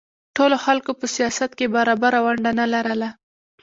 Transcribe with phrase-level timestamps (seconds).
[0.35, 3.09] ټولو خلکو په سیاست کې برابره ونډه نه لرله